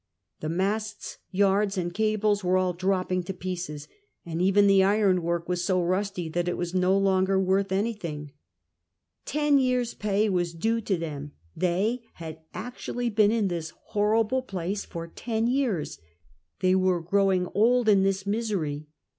[0.41, 3.87] Tlie masts, yards, and cables Avere all dropping to jneces,
[4.25, 8.31] and even the irouAVork was so rusty that it Avas no longer worth anything.
[9.25, 11.33] Ten yeai s' jiay Avas due to them.
[11.55, 15.99] They had actually been in this horrible place for ten years.
[16.61, 18.87] They were growing old in this misery.